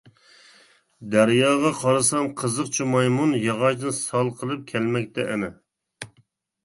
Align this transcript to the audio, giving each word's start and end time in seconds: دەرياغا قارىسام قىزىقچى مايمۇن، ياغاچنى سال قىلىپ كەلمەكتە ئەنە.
دەرياغا 1.15 1.71
قارىسام 1.81 2.31
قىزىقچى 2.41 2.87
مايمۇن، 2.95 3.37
ياغاچنى 3.43 3.95
سال 4.01 4.35
قىلىپ 4.41 4.65
كەلمەكتە 4.73 5.29
ئەنە. 5.33 5.53